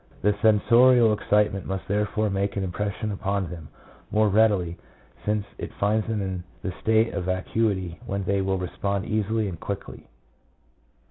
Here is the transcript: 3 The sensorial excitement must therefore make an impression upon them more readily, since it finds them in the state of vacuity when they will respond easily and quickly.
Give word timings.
3 0.21 0.31
The 0.31 0.37
sensorial 0.41 1.13
excitement 1.13 1.67
must 1.67 1.87
therefore 1.87 2.31
make 2.31 2.55
an 2.57 2.63
impression 2.63 3.11
upon 3.11 3.51
them 3.51 3.67
more 4.09 4.29
readily, 4.29 4.79
since 5.27 5.45
it 5.59 5.71
finds 5.75 6.07
them 6.07 6.23
in 6.23 6.43
the 6.63 6.73
state 6.81 7.13
of 7.13 7.25
vacuity 7.25 7.99
when 8.07 8.23
they 8.23 8.41
will 8.41 8.57
respond 8.57 9.05
easily 9.05 9.47
and 9.47 9.59
quickly. 9.59 10.07